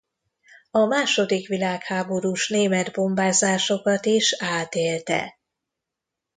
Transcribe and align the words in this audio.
A 0.71 0.85
második 0.85 1.47
világháborús 1.47 2.49
német 2.49 2.91
bombázásokat 2.93 4.05
is 4.05 4.35
átélte. 4.41 5.39